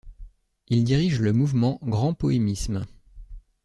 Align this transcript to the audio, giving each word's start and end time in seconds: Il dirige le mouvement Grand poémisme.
Il 0.69 0.83
dirige 0.83 1.19
le 1.19 1.31
mouvement 1.31 1.77
Grand 1.83 2.15
poémisme. 2.15 2.87